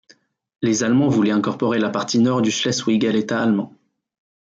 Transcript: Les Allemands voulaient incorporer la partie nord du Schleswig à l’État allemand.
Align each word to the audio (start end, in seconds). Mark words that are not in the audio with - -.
Les 0.63 0.83
Allemands 0.83 1.09
voulaient 1.09 1.29
incorporer 1.29 1.77
la 1.77 1.91
partie 1.91 2.17
nord 2.17 2.41
du 2.41 2.49
Schleswig 2.49 3.05
à 3.05 3.11
l’État 3.11 3.39
allemand. 3.39 3.75